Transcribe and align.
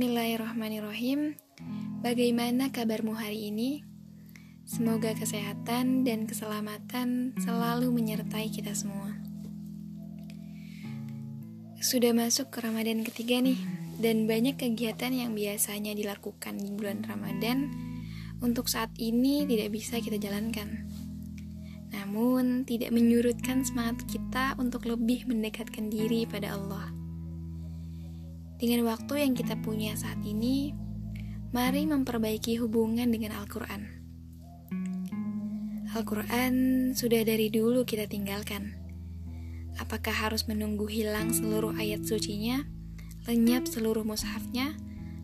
Bismillahirrahmanirrahim. 0.00 1.36
Bagaimana 2.00 2.72
kabarmu 2.72 3.20
hari 3.20 3.52
ini? 3.52 3.84
Semoga 4.64 5.12
kesehatan 5.12 6.08
dan 6.08 6.24
keselamatan 6.24 7.36
selalu 7.36 7.92
menyertai 7.92 8.48
kita 8.48 8.72
semua. 8.72 9.12
Sudah 11.84 12.16
masuk 12.16 12.48
ke 12.48 12.64
Ramadan 12.64 13.04
ketiga 13.04 13.44
nih, 13.44 13.60
dan 14.00 14.24
banyak 14.24 14.56
kegiatan 14.56 15.12
yang 15.12 15.36
biasanya 15.36 15.92
dilakukan 15.92 16.56
di 16.56 16.72
bulan 16.72 17.04
Ramadan 17.04 17.68
untuk 18.40 18.72
saat 18.72 18.96
ini 18.96 19.44
tidak 19.44 19.68
bisa 19.68 20.00
kita 20.00 20.16
jalankan. 20.16 20.88
Namun, 21.92 22.64
tidak 22.64 22.88
menyurutkan 22.96 23.68
semangat 23.68 24.08
kita 24.08 24.56
untuk 24.56 24.88
lebih 24.88 25.28
mendekatkan 25.28 25.92
diri 25.92 26.24
pada 26.24 26.56
Allah. 26.56 26.99
Dengan 28.60 28.84
waktu 28.84 29.24
yang 29.24 29.32
kita 29.32 29.56
punya 29.64 29.96
saat 29.96 30.20
ini, 30.20 30.76
mari 31.48 31.88
memperbaiki 31.88 32.60
hubungan 32.60 33.08
dengan 33.08 33.32
Al-Quran. 33.40 33.88
Al-Quran 35.96 36.54
sudah 36.92 37.24
dari 37.24 37.48
dulu 37.48 37.88
kita 37.88 38.04
tinggalkan. 38.04 38.76
Apakah 39.80 40.12
harus 40.12 40.44
menunggu 40.44 40.84
hilang 40.92 41.32
seluruh 41.32 41.72
ayat 41.72 42.04
sucinya, 42.04 42.68
lenyap 43.24 43.64
seluruh 43.64 44.04
mushafnya, 44.04 44.76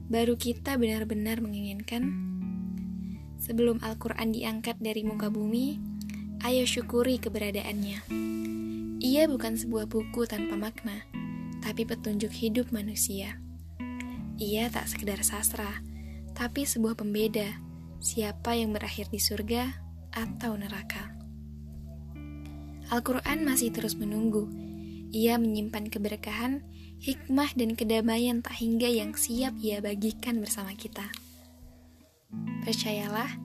baru 0.09 0.41
kita 0.41 0.81
benar-benar 0.81 1.45
menginginkan? 1.45 2.09
Sebelum 3.37 3.84
Al-Quran 3.84 4.33
diangkat 4.33 4.81
dari 4.81 5.05
muka 5.05 5.29
bumi, 5.29 5.77
ayo 6.41 6.65
syukuri 6.65 7.21
keberadaannya. 7.21 8.01
Ia 9.05 9.29
bukan 9.29 9.61
sebuah 9.61 9.93
buku 9.93 10.25
tanpa 10.25 10.57
makna, 10.57 11.05
tapi 11.67 11.83
petunjuk 11.83 12.31
hidup 12.31 12.70
manusia. 12.70 13.42
Ia 14.39 14.70
tak 14.70 14.86
sekedar 14.86 15.19
sastra, 15.27 15.83
tapi 16.31 16.62
sebuah 16.62 16.95
pembeda 16.95 17.59
siapa 17.98 18.55
yang 18.55 18.70
berakhir 18.70 19.11
di 19.11 19.19
surga 19.19 19.75
atau 20.14 20.55
neraka. 20.55 21.11
Al-Quran 22.94 23.42
masih 23.42 23.75
terus 23.75 23.98
menunggu. 23.98 24.47
Ia 25.11 25.42
menyimpan 25.42 25.91
keberkahan, 25.91 26.62
hikmah, 27.03 27.50
dan 27.59 27.75
kedamaian 27.75 28.47
tak 28.47 28.62
hingga 28.62 28.87
yang 28.87 29.19
siap 29.19 29.59
ia 29.59 29.83
bagikan 29.83 30.39
bersama 30.39 30.70
kita. 30.78 31.11
Percayalah, 32.62 33.42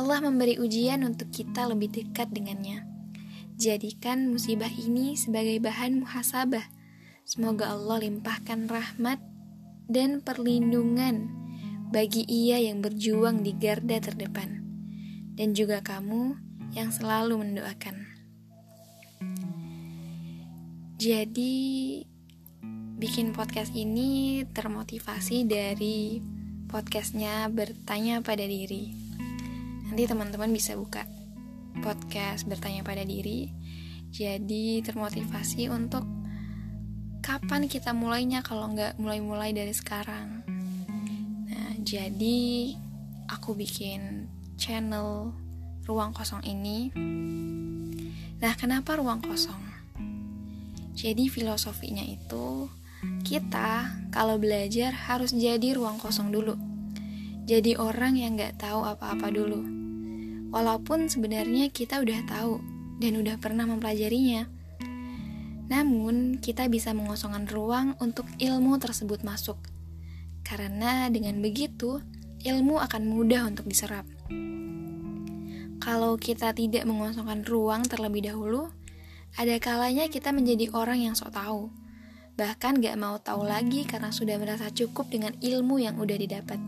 Allah 0.00 0.18
memberi 0.24 0.56
ujian 0.56 1.04
untuk 1.04 1.28
kita 1.28 1.68
lebih 1.68 1.92
dekat 1.92 2.32
dengannya. 2.32 2.88
Jadikan 3.60 4.32
musibah 4.32 4.72
ini 4.72 5.12
sebagai 5.20 5.60
bahan 5.60 6.00
muhasabah 6.00 6.79
Semoga 7.24 7.72
Allah 7.72 8.02
limpahkan 8.04 8.66
rahmat 8.66 9.20
dan 9.90 10.22
perlindungan 10.22 11.30
bagi 11.90 12.22
ia 12.30 12.62
yang 12.62 12.78
berjuang 12.78 13.42
di 13.42 13.50
garda 13.58 13.98
terdepan, 13.98 14.62
dan 15.34 15.58
juga 15.58 15.82
kamu 15.82 16.38
yang 16.70 16.94
selalu 16.94 17.42
mendoakan. 17.42 18.06
Jadi, 21.00 21.56
bikin 23.00 23.32
podcast 23.32 23.72
ini 23.74 24.44
termotivasi 24.52 25.48
dari 25.48 26.20
podcastnya 26.70 27.50
bertanya 27.50 28.22
pada 28.22 28.46
diri. 28.46 28.92
Nanti 29.88 30.06
teman-teman 30.06 30.54
bisa 30.54 30.78
buka 30.78 31.02
podcast 31.82 32.46
bertanya 32.46 32.86
pada 32.86 33.02
diri. 33.02 33.50
Jadi 34.12 34.84
termotivasi 34.84 35.72
untuk 35.72 36.19
kapan 37.30 37.70
kita 37.70 37.94
mulainya 37.94 38.42
kalau 38.42 38.74
nggak 38.74 38.98
mulai-mulai 38.98 39.54
dari 39.54 39.70
sekarang? 39.70 40.42
Nah 41.46 41.70
jadi 41.78 42.74
aku 43.30 43.54
bikin 43.54 44.26
channel 44.58 45.30
ruang 45.86 46.10
kosong 46.10 46.42
ini. 46.42 46.90
Nah 48.42 48.50
kenapa 48.58 48.98
ruang 48.98 49.22
kosong? 49.22 49.62
Jadi 50.98 51.30
filosofinya 51.30 52.02
itu 52.02 52.66
kita 53.22 53.94
kalau 54.10 54.34
belajar 54.34 54.90
harus 54.90 55.30
jadi 55.30 55.78
ruang 55.78 56.02
kosong 56.02 56.34
dulu. 56.34 56.58
Jadi 57.46 57.78
orang 57.78 58.18
yang 58.18 58.34
nggak 58.34 58.58
tahu 58.58 58.82
apa-apa 58.82 59.30
dulu. 59.30 59.62
Walaupun 60.50 61.06
sebenarnya 61.06 61.70
kita 61.70 62.02
udah 62.02 62.26
tahu 62.26 62.58
dan 62.98 63.22
udah 63.22 63.38
pernah 63.38 63.70
mempelajarinya 63.70 64.50
namun, 65.70 66.42
kita 66.42 66.66
bisa 66.66 66.90
mengosongkan 66.90 67.46
ruang 67.46 67.94
untuk 68.02 68.26
ilmu 68.42 68.74
tersebut 68.82 69.22
masuk. 69.22 69.54
Karena 70.42 71.06
dengan 71.06 71.38
begitu, 71.38 72.02
ilmu 72.42 72.82
akan 72.82 73.06
mudah 73.06 73.46
untuk 73.46 73.70
diserap. 73.70 74.02
Kalau 75.78 76.18
kita 76.18 76.50
tidak 76.58 76.82
mengosongkan 76.90 77.46
ruang 77.46 77.86
terlebih 77.86 78.26
dahulu, 78.26 78.74
ada 79.38 79.54
kalanya 79.62 80.10
kita 80.10 80.34
menjadi 80.34 80.74
orang 80.74 81.06
yang 81.06 81.14
sok 81.14 81.38
tahu. 81.38 81.70
Bahkan 82.34 82.82
gak 82.82 82.98
mau 82.98 83.22
tahu 83.22 83.46
lagi 83.46 83.86
karena 83.86 84.10
sudah 84.10 84.42
merasa 84.42 84.74
cukup 84.74 85.06
dengan 85.06 85.38
ilmu 85.38 85.78
yang 85.78 86.02
udah 86.02 86.18
didapat. 86.18 86.58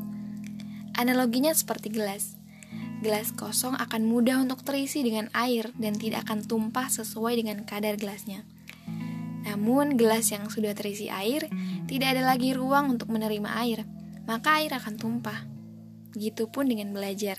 Analoginya 0.94 1.50
seperti 1.50 1.90
gelas. 1.90 2.38
Gelas 3.02 3.34
kosong 3.34 3.74
akan 3.74 4.06
mudah 4.06 4.38
untuk 4.38 4.62
terisi 4.62 5.02
dengan 5.02 5.26
air 5.34 5.74
dan 5.74 5.98
tidak 5.98 6.22
akan 6.30 6.46
tumpah 6.46 6.86
sesuai 6.86 7.34
dengan 7.34 7.66
kadar 7.66 7.98
gelasnya. 7.98 8.46
Namun, 9.42 9.98
gelas 9.98 10.30
yang 10.30 10.46
sudah 10.46 10.74
terisi 10.74 11.10
air 11.10 11.50
tidak 11.90 12.14
ada 12.16 12.22
lagi 12.22 12.54
ruang 12.54 12.94
untuk 12.94 13.10
menerima 13.10 13.50
air, 13.62 13.84
maka 14.26 14.62
air 14.62 14.70
akan 14.74 14.94
tumpah. 14.98 15.46
Begitupun 16.14 16.70
dengan 16.70 16.94
belajar. 16.94 17.38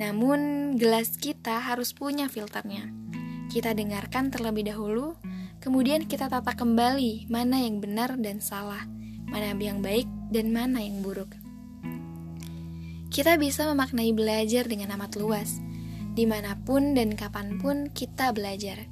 Namun, 0.00 0.72
gelas 0.80 1.20
kita 1.20 1.60
harus 1.60 1.92
punya 1.92 2.26
filternya. 2.32 2.88
Kita 3.52 3.76
dengarkan 3.76 4.32
terlebih 4.32 4.64
dahulu, 4.72 5.14
kemudian 5.60 6.08
kita 6.08 6.32
tata 6.32 6.56
kembali 6.56 7.28
mana 7.28 7.60
yang 7.60 7.84
benar 7.84 8.16
dan 8.16 8.40
salah, 8.40 8.88
mana 9.28 9.52
yang 9.56 9.84
baik 9.84 10.08
dan 10.32 10.48
mana 10.48 10.80
yang 10.80 11.04
buruk. 11.04 11.36
Kita 13.12 13.36
bisa 13.36 13.68
memaknai 13.68 14.16
belajar 14.16 14.64
dengan 14.64 14.96
amat 14.96 15.20
luas, 15.20 15.60
di 16.16 16.24
mana 16.24 16.56
pun 16.64 16.96
dan 16.96 17.12
kapan 17.12 17.60
pun 17.60 17.92
kita 17.92 18.32
belajar. 18.32 18.88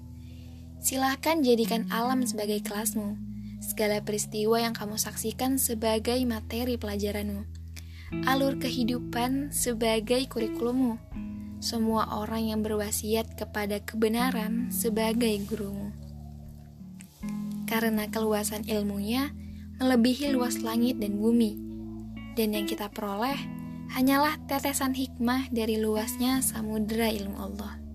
Silahkan 0.80 1.44
jadikan 1.44 1.84
alam 1.92 2.24
sebagai 2.24 2.64
kelasmu, 2.64 3.20
segala 3.60 4.00
peristiwa 4.00 4.56
yang 4.56 4.72
kamu 4.72 4.96
saksikan 4.96 5.60
sebagai 5.60 6.16
materi 6.24 6.80
pelajaranmu, 6.80 7.44
alur 8.24 8.56
kehidupan 8.56 9.52
sebagai 9.52 10.24
kurikulummu, 10.32 10.96
semua 11.60 12.08
orang 12.16 12.48
yang 12.48 12.60
berwasiat 12.64 13.36
kepada 13.36 13.84
kebenaran 13.84 14.72
sebagai 14.72 15.36
gurumu. 15.44 15.92
Karena 17.68 18.08
keluasan 18.08 18.64
ilmunya 18.64 19.36
melebihi 19.84 20.32
luas 20.32 20.64
langit 20.64 20.96
dan 20.96 21.20
bumi, 21.20 21.60
dan 22.40 22.56
yang 22.56 22.64
kita 22.64 22.88
peroleh 22.88 23.36
hanyalah 23.92 24.40
tetesan 24.48 24.96
hikmah 24.96 25.52
dari 25.52 25.76
luasnya 25.76 26.40
samudera 26.40 27.12
ilmu 27.12 27.36
Allah. 27.36 27.89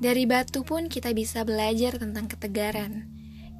Dari 0.00 0.24
batu 0.24 0.64
pun 0.64 0.88
kita 0.88 1.12
bisa 1.12 1.44
belajar 1.44 2.00
tentang 2.00 2.24
ketegaran. 2.24 3.04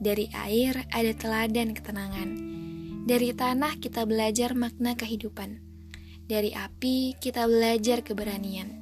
Dari 0.00 0.32
air 0.32 0.88
ada 0.88 1.12
teladan 1.12 1.76
ketenangan. 1.76 2.30
Dari 3.04 3.36
tanah 3.36 3.76
kita 3.76 4.08
belajar 4.08 4.56
makna 4.56 4.96
kehidupan. 4.96 5.60
Dari 6.24 6.56
api 6.56 7.20
kita 7.20 7.44
belajar 7.44 8.00
keberanian. 8.00 8.72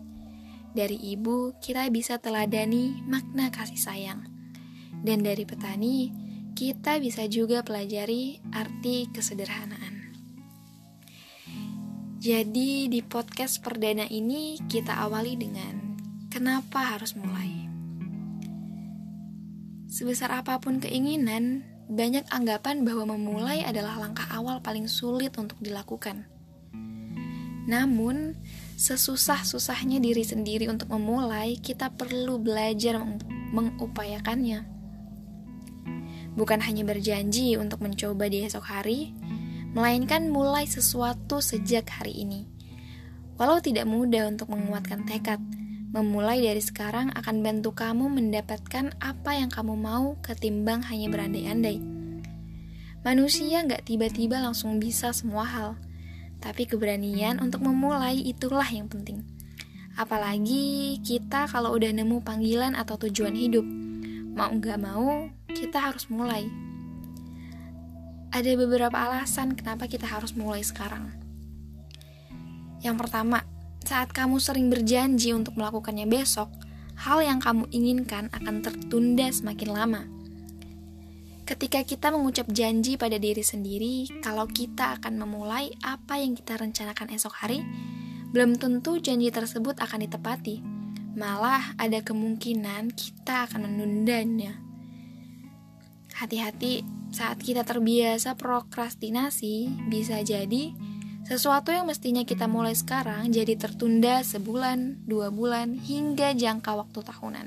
Dari 0.70 0.94
ibu 0.94 1.58
kita 1.58 1.91
bisa 1.91 2.22
teladani 2.22 3.02
makna 3.10 3.50
kasih 3.50 3.82
sayang. 3.82 4.22
Dan 5.02 5.26
dari 5.26 5.43
petani 5.43 6.14
kita 6.55 7.02
bisa 7.02 7.26
juga 7.26 7.66
pelajari 7.66 8.38
arti 8.55 9.10
kesederhanaan. 9.10 10.14
Jadi 12.22 12.87
di 12.87 13.02
podcast 13.02 13.58
perdana 13.66 14.06
ini 14.06 14.62
kita 14.70 14.94
awali 14.94 15.34
dengan 15.34 15.88
Kenapa 16.28 16.92
harus 16.92 17.16
mulai? 17.16 17.48
Sebesar 19.88 20.28
apa 20.28 20.60
pun 20.60 20.76
keinginan, 20.76 21.64
banyak 21.88 22.28
anggapan 22.28 22.84
bahwa 22.84 23.16
memulai 23.16 23.64
adalah 23.64 23.96
langkah 23.96 24.28
awal 24.28 24.60
paling 24.60 24.84
sulit 24.92 25.32
untuk 25.40 25.56
dilakukan. 25.64 26.28
Namun, 27.64 28.36
sesusah-susahnya 28.76 30.04
diri 30.04 30.20
sendiri 30.20 30.69
untuk 30.69 30.92
memulai, 30.92 31.56
kita 31.56 31.88
perlu 31.96 32.36
belajar 32.36 33.00
mengupayakannya. 33.56 34.69
Bukan 36.36 36.60
hanya 36.60 36.84
berjanji 36.84 37.56
untuk 37.56 37.81
mencoba 37.81 38.28
di 38.28 38.44
esok 38.44 38.69
hari, 38.69 39.16
melainkan 39.72 40.28
mulai 40.28 40.69
sesuatu 40.69 41.40
sejak 41.40 41.88
hari 41.88 42.20
ini. 42.20 42.44
Walau 43.40 43.64
tidak 43.64 43.88
mudah 43.88 44.28
untuk 44.28 44.52
menguatkan 44.52 45.08
tekad, 45.08 45.40
Memulai 45.88 46.44
dari 46.44 46.61
sekarang 46.61 47.08
akan 47.17 47.40
bantu 47.40 47.73
kamu 47.73 48.12
mendapatkan 48.12 48.93
apa 49.00 49.31
yang 49.32 49.49
kamu 49.49 49.73
mau 49.73 50.20
ketimbang 50.20 50.85
hanya 50.85 51.08
berandai-andai. 51.08 51.81
Manusia 53.00 53.64
nggak 53.64 53.88
tiba-tiba 53.88 54.37
langsung 54.37 54.76
bisa 54.76 55.17
semua 55.17 55.49
hal, 55.49 55.81
tapi 56.44 56.69
keberanian 56.69 57.40
untuk 57.40 57.64
memulai 57.64 58.20
itulah 58.20 58.69
yang 58.69 58.85
penting. 58.85 59.25
Apalagi 59.96 61.00
kita 61.00 61.49
kalau 61.49 61.73
udah 61.73 61.88
nemu 61.88 62.20
panggilan 62.20 62.76
atau 62.76 63.00
tujuan 63.08 63.32
hidup, 63.32 63.64
mau 64.37 64.52
nggak 64.52 64.79
mau 64.79 65.32
kita 65.56 65.88
harus 65.88 66.05
mulai. 66.12 66.46
Ada 68.29 68.61
beberapa 68.61 68.93
alasan 68.94 69.56
kenapa 69.56 69.88
kita 69.88 70.05
harus 70.05 70.37
mulai 70.37 70.61
sekarang. 70.61 71.17
Yang 72.84 73.08
pertama, 73.08 73.43
saat 73.88 74.12
kamu 74.12 74.37
sering 74.37 74.69
berjanji 74.69 75.32
untuk 75.32 75.56
melakukannya 75.56 76.05
besok, 76.05 76.52
hal 77.00 77.25
yang 77.25 77.40
kamu 77.40 77.64
inginkan 77.73 78.29
akan 78.37 78.61
tertunda 78.61 79.32
semakin 79.32 79.70
lama. 79.73 80.02
Ketika 81.49 81.81
kita 81.81 82.12
mengucap 82.12 82.44
janji 82.52 83.00
pada 83.00 83.17
diri 83.17 83.40
sendiri, 83.40 84.20
kalau 84.20 84.44
kita 84.44 85.00
akan 85.00 85.17
memulai 85.17 85.73
apa 85.81 86.20
yang 86.20 86.37
kita 86.37 86.61
rencanakan 86.61 87.17
esok 87.17 87.32
hari, 87.40 87.64
belum 88.37 88.61
tentu 88.61 89.00
janji 89.00 89.32
tersebut 89.32 89.81
akan 89.81 90.05
ditepati. 90.05 90.61
Malah 91.17 91.73
ada 91.81 92.05
kemungkinan 92.05 92.93
kita 92.93 93.49
akan 93.49 93.73
menundanya. 93.73 94.61
Hati-hati 96.12 96.84
saat 97.08 97.41
kita 97.41 97.64
terbiasa 97.64 98.37
prokrastinasi, 98.37 99.88
bisa 99.88 100.20
jadi 100.20 100.76
sesuatu 101.28 101.69
yang 101.69 101.84
mestinya 101.84 102.25
kita 102.25 102.48
mulai 102.48 102.72
sekarang 102.72 103.28
jadi 103.28 103.52
tertunda 103.60 104.25
sebulan, 104.25 105.04
dua 105.04 105.28
bulan, 105.28 105.76
hingga 105.76 106.32
jangka 106.32 106.72
waktu 106.72 107.04
tahunan. 107.04 107.46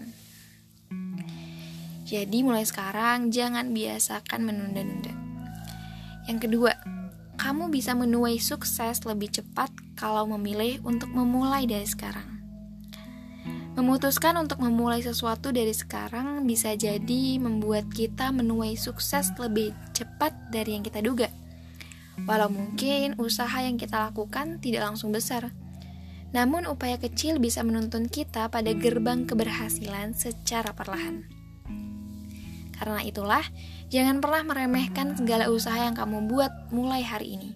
Jadi 2.06 2.46
mulai 2.46 2.62
sekarang 2.62 3.34
jangan 3.34 3.74
biasakan 3.74 4.46
menunda-nunda. 4.46 5.10
Yang 6.30 6.46
kedua, 6.46 6.78
kamu 7.42 7.74
bisa 7.74 7.98
menuai 7.98 8.38
sukses 8.38 9.02
lebih 9.02 9.34
cepat 9.34 9.74
kalau 9.98 10.30
memilih 10.30 10.78
untuk 10.86 11.10
memulai 11.10 11.66
dari 11.66 11.90
sekarang. 11.90 12.38
Memutuskan 13.74 14.38
untuk 14.38 14.62
memulai 14.62 15.02
sesuatu 15.02 15.50
dari 15.50 15.74
sekarang 15.74 16.46
bisa 16.46 16.78
jadi 16.78 17.42
membuat 17.42 17.90
kita 17.90 18.30
menuai 18.30 18.78
sukses 18.78 19.34
lebih 19.42 19.74
cepat 19.96 20.36
dari 20.54 20.78
yang 20.78 20.86
kita 20.86 21.02
duga. 21.02 21.32
Walau 22.30 22.50
mungkin 22.54 23.18
usaha 23.18 23.60
yang 23.62 23.76
kita 23.82 24.12
lakukan 24.12 24.62
tidak 24.62 24.88
langsung 24.88 25.10
besar, 25.10 25.52
namun 26.32 26.64
upaya 26.64 26.96
kecil 26.96 27.44
bisa 27.44 27.60
menuntun 27.60 28.08
kita 28.08 28.48
pada 28.48 28.72
gerbang 28.72 29.28
keberhasilan 29.28 30.16
secara 30.16 30.72
perlahan. 30.72 31.28
Karena 32.72 33.04
itulah, 33.06 33.46
jangan 33.94 34.24
pernah 34.24 34.42
meremehkan 34.42 35.14
segala 35.14 35.52
usaha 35.52 35.78
yang 35.78 35.94
kamu 35.94 36.32
buat 36.32 36.74
mulai 36.74 37.06
hari 37.06 37.38
ini. 37.38 37.52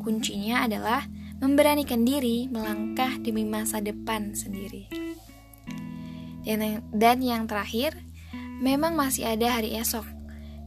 Kuncinya 0.00 0.64
adalah 0.64 1.04
memberanikan 1.42 2.06
diri 2.06 2.48
melangkah 2.48 3.18
demi 3.20 3.44
masa 3.44 3.82
depan 3.84 4.32
sendiri. 4.32 4.88
Dan, 6.44 7.18
yang 7.20 7.44
terakhir, 7.44 7.98
memang 8.62 8.96
masih 8.96 9.26
ada 9.26 9.58
hari 9.58 9.76
esok. 9.76 10.13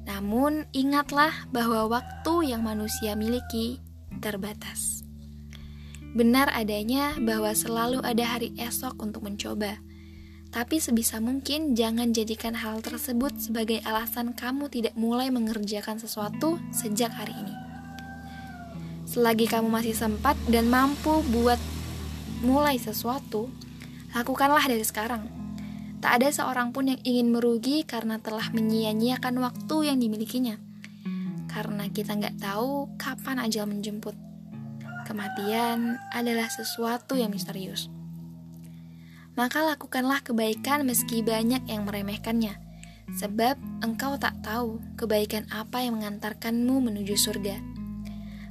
Namun, 0.07 0.65
ingatlah 0.71 1.51
bahwa 1.51 1.91
waktu 1.91 2.55
yang 2.55 2.63
manusia 2.63 3.13
miliki 3.13 3.83
terbatas. 4.23 5.03
Benar 6.15 6.49
adanya 6.55 7.19
bahwa 7.19 7.51
selalu 7.51 8.01
ada 8.01 8.23
hari 8.23 8.55
esok 8.57 8.97
untuk 9.03 9.27
mencoba 9.27 9.77
tapi 10.47 10.79
sebisa 10.79 11.19
mungkin 11.19 11.75
jangan 11.75 12.15
jadikan 12.15 12.55
hal 12.55 12.79
tersebut 12.79 13.35
sebagai 13.37 13.83
alasan 13.83 14.31
kamu 14.31 14.71
tidak 14.71 14.95
mulai 14.95 15.27
mengerjakan 15.27 15.99
sesuatu 15.99 16.57
sejak 16.71 17.11
hari 17.11 17.35
ini. 17.35 17.53
Selagi 19.07 19.47
kamu 19.47 19.69
masih 19.69 19.95
sempat 19.95 20.33
dan 20.49 20.67
mampu 20.71 21.23
buat 21.31 21.59
mulai 22.43 22.79
sesuatu, 22.79 23.53
lakukanlah 24.17 24.63
dari 24.65 24.81
sekarang. 24.81 25.36
Tak 25.97 26.21
ada 26.21 26.29
seorang 26.29 26.71
pun 26.71 26.93
yang 26.93 27.01
ingin 27.01 27.33
merugi 27.33 27.81
karena 27.81 28.21
telah 28.21 28.53
menyia-nyiakan 28.53 29.41
waktu 29.41 29.89
yang 29.89 29.97
dimilikinya. 29.97 30.61
Karena 31.49 31.89
kita 31.89 32.13
nggak 32.13 32.37
tahu 32.37 32.97
kapan 33.01 33.41
ajal 33.41 33.65
menjemput. 33.65 34.13
Kematian 35.09 35.97
adalah 36.13 36.51
sesuatu 36.51 37.17
yang 37.17 37.33
misterius 37.33 37.89
maka 39.37 39.61
lakukanlah 39.61 40.25
kebaikan 40.25 40.81
meski 40.83 41.21
banyak 41.21 41.61
yang 41.69 41.85
meremehkannya. 41.85 42.57
Sebab 43.21 43.55
engkau 43.85 44.17
tak 44.17 44.41
tahu 44.41 44.81
kebaikan 44.97 45.45
apa 45.53 45.85
yang 45.85 46.01
mengantarkanmu 46.01 46.89
menuju 46.89 47.15
surga. 47.15 47.55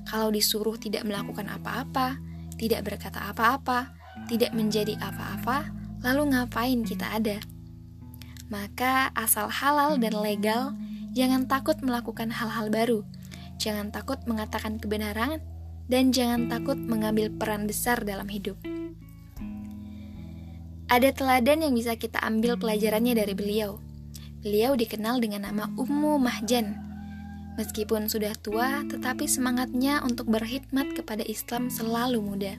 Kalau 0.06 0.30
disuruh 0.30 0.78
tidak 0.78 1.02
melakukan 1.02 1.50
apa-apa, 1.50 2.22
tidak 2.56 2.86
berkata 2.86 3.26
apa-apa, 3.34 3.92
tidak 4.30 4.54
menjadi 4.54 4.94
apa-apa, 5.02 5.74
lalu 6.04 6.34
ngapain 6.34 6.80
kita 6.84 7.06
ada? 7.16 7.38
Maka 8.46 9.10
asal 9.18 9.50
halal 9.50 9.98
dan 9.98 10.14
legal, 10.14 10.76
jangan 11.16 11.50
takut 11.50 11.78
melakukan 11.82 12.30
hal-hal 12.30 12.70
baru. 12.70 13.00
Jangan 13.56 13.90
takut 13.90 14.20
mengatakan 14.28 14.78
kebenaran 14.78 15.42
dan 15.90 16.14
jangan 16.14 16.46
takut 16.46 16.78
mengambil 16.78 17.32
peran 17.32 17.66
besar 17.66 18.02
dalam 18.06 18.30
hidup. 18.30 18.54
Ada 20.86 21.10
teladan 21.10 21.66
yang 21.66 21.74
bisa 21.74 21.98
kita 21.98 22.22
ambil 22.22 22.54
pelajarannya 22.54 23.18
dari 23.18 23.34
beliau. 23.34 23.82
Beliau 24.46 24.78
dikenal 24.78 25.18
dengan 25.18 25.50
nama 25.50 25.66
Ummu 25.74 26.22
Mahjan. 26.22 26.78
Meskipun 27.58 28.06
sudah 28.06 28.36
tua, 28.38 28.86
tetapi 28.86 29.26
semangatnya 29.26 30.04
untuk 30.06 30.30
berkhidmat 30.30 30.94
kepada 30.94 31.26
Islam 31.26 31.66
selalu 31.72 32.22
muda. 32.22 32.54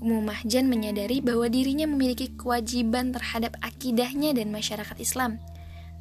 Ummu 0.00 0.24
Mahjan 0.24 0.66
menyadari 0.66 1.20
bahwa 1.20 1.46
dirinya 1.52 1.84
memiliki 1.84 2.32
kewajiban 2.32 3.12
terhadap 3.12 3.60
akidahnya 3.60 4.32
dan 4.32 4.48
masyarakat 4.48 4.96
Islam. 4.96 5.36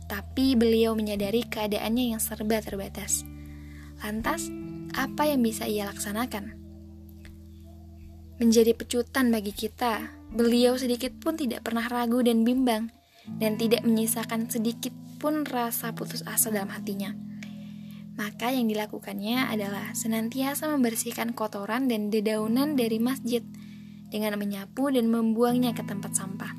Tapi 0.07 0.55
beliau 0.55 0.95
menyadari 0.95 1.43
keadaannya 1.45 2.15
yang 2.15 2.21
serba 2.23 2.63
terbatas. 2.63 3.27
Lantas, 3.99 4.47
apa 4.95 5.27
yang 5.27 5.43
bisa 5.43 5.67
ia 5.67 5.85
laksanakan? 5.85 6.55
Menjadi 8.39 8.71
pecutan 8.71 9.29
bagi 9.35 9.51
kita 9.51 10.19
Beliau 10.29 10.77
sedikit 10.77 11.09
pun 11.17 11.33
tidak 11.33 11.65
pernah 11.65 11.89
ragu 11.89 12.21
dan 12.21 12.45
bimbang, 12.45 12.93
dan 13.41 13.57
tidak 13.57 13.81
menyisakan 13.81 14.45
sedikit 14.45 14.93
pun 15.17 15.41
rasa 15.41 15.89
putus 15.97 16.21
asa 16.29 16.53
dalam 16.53 16.69
hatinya. 16.69 17.17
Maka 18.13 18.53
yang 18.53 18.69
dilakukannya 18.69 19.49
adalah 19.49 19.97
senantiasa 19.97 20.69
membersihkan 20.69 21.33
kotoran 21.33 21.89
dan 21.89 22.13
dedaunan 22.13 22.77
dari 22.77 23.01
masjid 23.01 23.41
dengan 24.09 24.35
menyapu 24.37 24.89
dan 24.89 25.07
membuangnya 25.09 25.73
ke 25.73 25.85
tempat 25.85 26.17
sampah. 26.17 26.53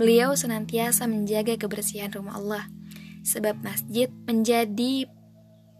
Beliau 0.00 0.32
senantiasa 0.32 1.04
menjaga 1.04 1.60
kebersihan 1.60 2.08
rumah 2.08 2.40
Allah, 2.40 2.64
sebab 3.20 3.60
masjid 3.60 4.08
menjadi 4.24 5.04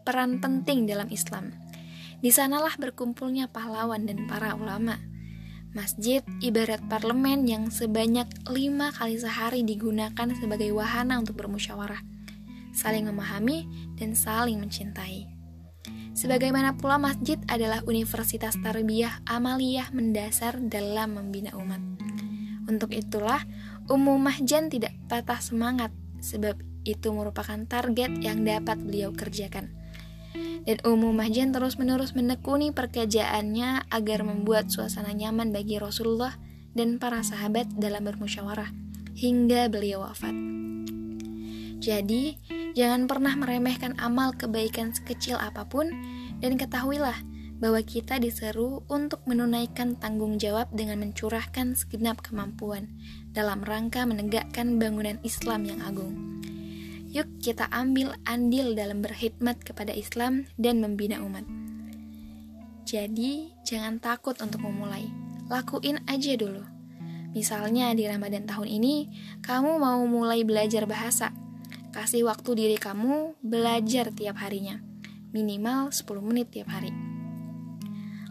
peran 0.04 0.44
penting 0.44 0.84
dalam 0.84 1.08
Islam. 1.08 1.56
Di 2.20 2.28
sanalah 2.28 2.76
berkumpulnya 2.76 3.48
pahlawan 3.48 4.04
dan 4.04 4.28
para 4.28 4.52
ulama. 4.52 5.00
Masjid 5.72 6.20
ibarat 6.44 6.84
parlemen 6.90 7.48
yang 7.48 7.72
sebanyak 7.72 8.28
lima 8.52 8.92
kali 8.92 9.16
sehari 9.16 9.64
digunakan 9.64 10.28
sebagai 10.36 10.68
wahana 10.76 11.16
untuk 11.16 11.40
bermusyawarah, 11.40 12.04
saling 12.76 13.08
memahami, 13.08 13.64
dan 13.96 14.12
saling 14.12 14.60
mencintai. 14.60 15.39
Sebagaimana 16.12 16.76
pula 16.76 16.98
masjid 17.00 17.38
adalah 17.46 17.80
universitas 17.86 18.58
tarbiyah 18.60 19.24
amaliyah 19.24 19.90
mendasar 19.94 20.58
dalam 20.60 21.16
membina 21.16 21.54
umat. 21.56 21.80
Untuk 22.68 22.92
itulah, 22.92 23.42
Ummu 23.90 24.20
Mahjan 24.20 24.70
tidak 24.70 24.94
patah 25.10 25.42
semangat, 25.42 25.90
sebab 26.22 26.58
itu 26.86 27.08
merupakan 27.10 27.58
target 27.66 28.20
yang 28.22 28.46
dapat 28.46 28.78
beliau 28.78 29.10
kerjakan 29.10 29.80
dan 30.64 30.78
Ummu 30.84 31.12
Mahjan 31.16 31.50
terus-menerus 31.50 32.12
menekuni 32.12 32.72
pekerjaannya 32.72 33.88
agar 33.88 34.20
membuat 34.24 34.68
suasana 34.68 35.12
nyaman 35.16 35.52
bagi 35.54 35.80
Rasulullah 35.80 36.36
dan 36.76 37.00
para 37.00 37.24
sahabat 37.24 37.66
dalam 37.80 38.04
bermusyawarah 38.06 38.70
hingga 39.16 39.66
beliau 39.72 40.04
wafat. 40.04 40.59
Jadi, 41.80 42.36
jangan 42.76 43.08
pernah 43.08 43.32
meremehkan 43.40 43.96
amal 43.96 44.36
kebaikan 44.36 44.92
sekecil 44.92 45.40
apa 45.40 45.64
pun 45.64 45.88
dan 46.44 46.60
ketahuilah 46.60 47.16
bahwa 47.60 47.80
kita 47.84 48.16
diseru 48.16 48.84
untuk 48.88 49.20
menunaikan 49.28 49.96
tanggung 49.96 50.40
jawab 50.40 50.68
dengan 50.72 51.04
mencurahkan 51.04 51.76
segenap 51.76 52.24
kemampuan 52.24 52.88
dalam 53.32 53.60
rangka 53.60 54.08
menegakkan 54.08 54.80
bangunan 54.80 55.20
Islam 55.24 55.68
yang 55.68 55.80
agung. 55.84 56.40
Yuk 57.12 57.28
kita 57.42 57.68
ambil 57.68 58.16
andil 58.24 58.72
dalam 58.72 59.04
berkhidmat 59.04 59.60
kepada 59.60 59.92
Islam 59.92 60.48
dan 60.56 60.80
membina 60.80 61.20
umat. 61.20 61.44
Jadi, 62.88 63.52
jangan 63.66 64.00
takut 64.00 64.34
untuk 64.40 64.64
memulai. 64.64 65.06
Lakuin 65.50 66.00
aja 66.08 66.34
dulu. 66.34 66.64
Misalnya 67.30 67.94
di 67.94 68.06
Ramadan 68.06 68.46
tahun 68.46 68.66
ini, 68.66 68.96
kamu 69.42 69.78
mau 69.78 70.02
mulai 70.06 70.42
belajar 70.42 70.86
bahasa. 70.86 71.30
Kasih 71.90 72.22
waktu 72.22 72.54
diri 72.54 72.78
kamu 72.78 73.34
belajar 73.42 74.14
tiap 74.14 74.38
harinya, 74.38 74.78
minimal 75.34 75.90
10 75.90 76.06
menit 76.22 76.54
tiap 76.54 76.70
hari. 76.70 76.94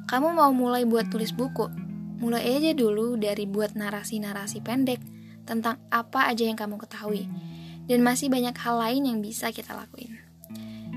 Kamu 0.08 0.32
mau 0.32 0.56
mulai 0.56 0.88
buat 0.88 1.12
tulis 1.12 1.36
buku? 1.36 1.68
Mulai 2.24 2.56
aja 2.56 2.72
dulu 2.72 3.20
dari 3.20 3.44
buat 3.44 3.76
narasi-narasi 3.76 4.64
pendek 4.64 5.04
tentang 5.44 5.76
apa 5.92 6.32
aja 6.32 6.48
yang 6.48 6.56
kamu 6.56 6.80
ketahui. 6.80 7.28
Dan 7.84 8.00
masih 8.00 8.32
banyak 8.32 8.56
hal 8.56 8.80
lain 8.80 9.04
yang 9.12 9.20
bisa 9.20 9.52
kita 9.52 9.76
lakuin. 9.76 10.16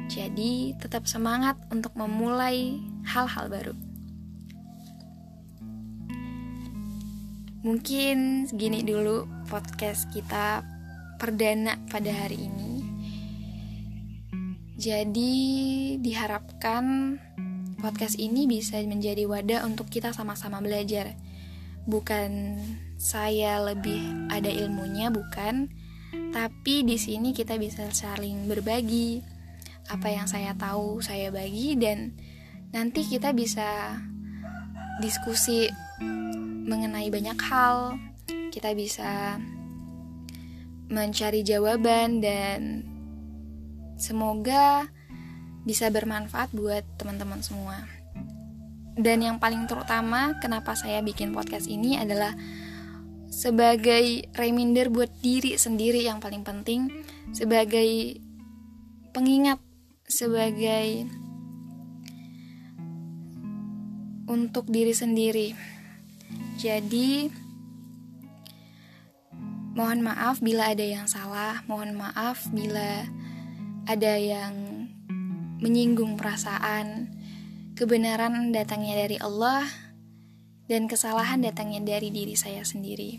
Jadi, 0.07 0.79
tetap 0.79 1.11
semangat 1.11 1.59
untuk 1.75 1.99
memulai 1.99 2.79
hal-hal 3.03 3.51
baru. 3.51 3.75
Mungkin 7.67 8.47
segini 8.47 8.87
dulu 8.87 9.27
podcast 9.51 10.07
kita 10.15 10.72
perdana 11.23 11.79
pada 11.87 12.11
hari 12.11 12.51
ini. 12.51 12.83
Jadi 14.75 15.35
diharapkan 16.03 17.15
podcast 17.79 18.19
ini 18.19 18.51
bisa 18.51 18.83
menjadi 18.83 19.31
wadah 19.31 19.63
untuk 19.63 19.87
kita 19.87 20.11
sama-sama 20.11 20.59
belajar. 20.59 21.15
Bukan 21.87 22.59
saya 22.99 23.63
lebih 23.63 24.03
ada 24.35 24.51
ilmunya, 24.51 25.15
bukan. 25.15 25.71
Tapi 26.35 26.83
di 26.83 26.99
sini 26.99 27.31
kita 27.31 27.55
bisa 27.55 27.87
saling 27.95 28.51
berbagi. 28.51 29.23
Apa 29.95 30.11
yang 30.11 30.27
saya 30.27 30.59
tahu 30.59 30.99
saya 30.99 31.31
bagi 31.31 31.79
dan 31.79 32.19
nanti 32.75 33.07
kita 33.07 33.31
bisa 33.31 33.95
diskusi 34.99 35.71
mengenai 36.67 37.07
banyak 37.15 37.39
hal. 37.39 37.95
Kita 38.51 38.75
bisa 38.75 39.39
mencari 40.91 41.45
jawaban 41.47 42.19
dan 42.19 42.83
semoga 44.01 44.91
bisa 45.63 45.91
bermanfaat 45.91 46.51
buat 46.51 46.83
teman-teman 46.99 47.39
semua. 47.43 47.87
Dan 48.93 49.25
yang 49.25 49.41
paling 49.41 49.65
terutama 49.71 50.37
kenapa 50.43 50.77
saya 50.77 51.01
bikin 51.01 51.33
podcast 51.33 51.65
ini 51.71 51.97
adalah 51.97 52.37
sebagai 53.33 54.29
reminder 54.37 54.93
buat 54.93 55.09
diri 55.25 55.57
sendiri 55.57 56.05
yang 56.05 56.21
paling 56.21 56.45
penting, 56.45 56.93
sebagai 57.33 58.21
pengingat, 59.17 59.57
sebagai 60.05 61.09
untuk 64.29 64.69
diri 64.69 64.93
sendiri. 64.93 65.49
Jadi, 66.61 67.33
Mohon 69.73 70.13
maaf 70.13 70.37
bila 70.45 70.69
ada 70.69 70.85
yang 70.85 71.09
salah, 71.09 71.65
mohon 71.65 71.97
maaf 71.97 72.45
bila 72.53 73.09
ada 73.89 74.13
yang 74.21 74.85
menyinggung 75.65 76.21
perasaan. 76.21 77.09
Kebenaran 77.73 78.53
datangnya 78.53 79.09
dari 79.09 79.17
Allah 79.17 79.65
dan 80.69 80.85
kesalahan 80.89 81.41
datangnya 81.41 81.81
dari 81.97 82.13
diri 82.13 82.37
saya 82.37 82.61
sendiri. 82.69 83.17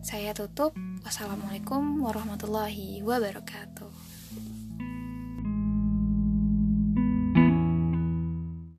Saya 0.00 0.32
tutup. 0.32 0.72
Wassalamualaikum 1.04 2.02
warahmatullahi 2.02 3.04
wabarakatuh. 3.04 3.95